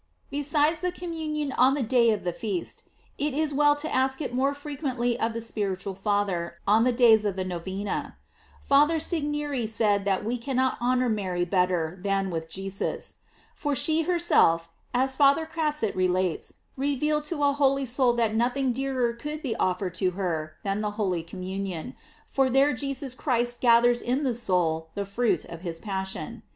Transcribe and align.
Be 0.31 0.41
sides 0.41 0.81
the 0.81 0.91
communion 0.91 1.51
on 1.59 1.75
the 1.75 1.83
day 1.83 2.09
of 2.09 2.23
the 2.23 2.33
feast, 2.33 2.85
it 3.19 3.35
is 3.35 3.53
well 3.53 3.75
to 3.75 3.93
ask 3.93 4.19
it 4.19 4.33
more 4.33 4.55
frequently 4.55 5.15
of 5.19 5.33
the 5.33 5.41
spiritual 5.41 5.93
father 5.93 6.57
on 6.65 6.85
the 6.85 6.91
days 6.91 7.23
of 7.23 7.35
the 7.35 7.45
Novena. 7.45 8.17
Father 8.67 8.95
Segneri 8.97 9.69
said 9.69 10.03
that 10.05 10.25
we 10.25 10.39
cannot 10.39 10.79
honor 10.81 11.07
Mary 11.07 11.45
better 11.45 11.99
than 12.01 12.31
with 12.31 12.49
Jesus. 12.49 13.17
For 13.53 13.75
she 13.75 14.01
herself, 14.01 14.69
as 14.91 15.15
Father 15.15 15.45
Crasset 15.45 15.93
relates,* 15.95 16.55
revealed 16.75 17.25
to 17.25 17.43
a 17.43 17.53
holy 17.53 17.85
soul 17.85 18.13
that 18.13 18.33
nothing 18.33 18.73
dearer 18.73 19.13
could 19.13 19.43
be 19.43 19.55
offered 19.57 19.93
to 20.01 20.09
her 20.17 20.55
than 20.63 20.81
the 20.81 20.89
holy 20.97 21.21
communion, 21.21 21.95
for 22.25 22.49
there 22.49 22.73
Jesus 22.73 23.13
Christ 23.13 23.61
gathers 23.61 24.01
in 24.01 24.23
the 24.23 24.33
soul 24.33 24.89
the 24.95 25.05
fruit 25.05 25.45
of 25.45 25.61
his 25.61 25.77
passion. 25.77 26.41